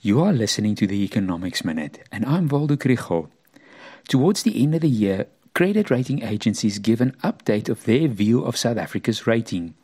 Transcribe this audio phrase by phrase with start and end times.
[0.00, 3.30] You are listening to the Economics Minute, and I'm Waldo Krugell.
[4.06, 8.44] Towards the end of the year, credit rating agencies give an update of their view
[8.44, 9.74] of South Africa's rating.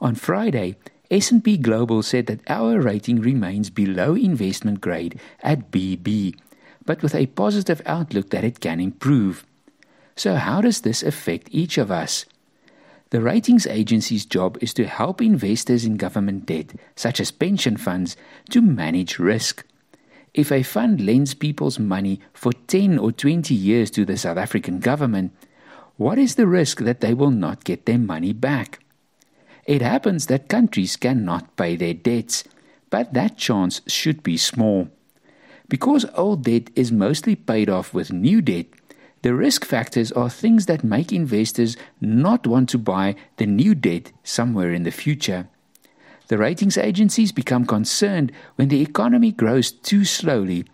[0.00, 0.76] On Friday,
[1.10, 6.34] S&P Global said that our rating remains below investment grade at BB,
[6.86, 9.44] but with a positive outlook that it can improve.
[10.16, 12.24] So how does this affect each of us?
[13.12, 18.16] The ratings agency's job is to help investors in government debt, such as pension funds,
[18.48, 19.66] to manage risk.
[20.32, 24.80] If a fund lends people's money for 10 or 20 years to the South African
[24.80, 25.36] government,
[25.98, 28.78] what is the risk that they will not get their money back?
[29.66, 32.44] It happens that countries cannot pay their debts,
[32.88, 34.88] but that chance should be small.
[35.68, 38.68] Because old debt is mostly paid off with new debt,
[39.22, 44.10] the risk factors are things that make investors not want to buy the new debt
[44.24, 45.48] somewhere in the future.
[46.26, 50.64] The ratings agencies become concerned when the economy grows too slowly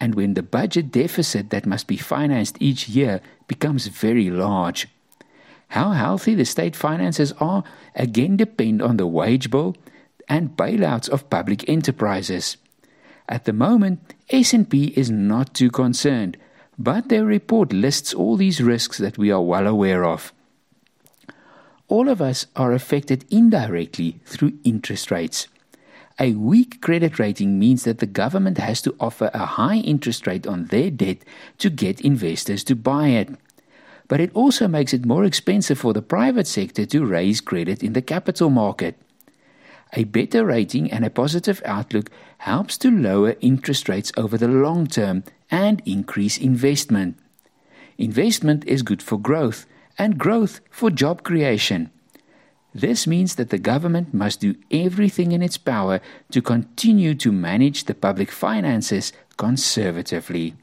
[0.00, 4.88] and when the budget deficit that must be financed each year becomes very large.
[5.68, 7.62] How healthy the state finances are
[7.94, 9.76] again depend on the wage bill
[10.28, 12.56] and bailouts of public enterprises.
[13.28, 16.38] At the moment, S&P is not too concerned
[16.78, 20.32] but their report lists all these risks that we are well aware of.
[21.88, 25.48] All of us are affected indirectly through interest rates.
[26.20, 30.46] A weak credit rating means that the government has to offer a high interest rate
[30.46, 31.18] on their debt
[31.58, 33.30] to get investors to buy it.
[34.06, 37.92] But it also makes it more expensive for the private sector to raise credit in
[37.92, 38.96] the capital market.
[39.94, 44.86] A better rating and a positive outlook helps to lower interest rates over the long
[44.86, 47.18] term and increase investment.
[47.96, 49.66] Investment is good for growth
[49.98, 51.90] and growth for job creation.
[52.74, 57.84] This means that the government must do everything in its power to continue to manage
[57.84, 60.54] the public finances conservatively.